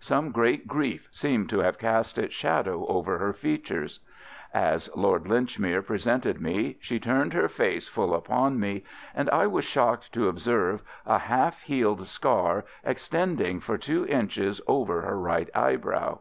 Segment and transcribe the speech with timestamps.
[0.00, 4.00] Some great grief seemed to have cast its shadow over her features.
[4.54, 8.82] As Lord Linchmere presented me she turned her face full upon me,
[9.14, 15.02] and I was shocked to observe a half healed scar extending for two inches over
[15.02, 16.20] her right eyebrow.